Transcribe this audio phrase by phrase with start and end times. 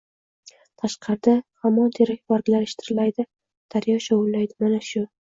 [0.83, 1.33] Tashqarida
[1.65, 3.27] hamon terak barglari shitirlaydi.
[3.77, 4.57] Daryo shovullaydi.
[4.65, 5.05] Mana shu